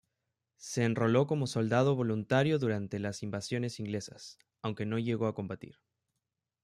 Se 0.57 0.83
enroló 0.83 1.27
como 1.27 1.45
soldado 1.45 1.95
voluntario 1.95 2.57
durante 2.57 2.97
las 2.97 3.21
Invasiones 3.21 3.79
Inglesas, 3.79 4.39
aunque 4.63 4.87
no 4.87 4.97
llegó 4.97 5.27
a 5.27 5.35
combatir. 5.35 5.77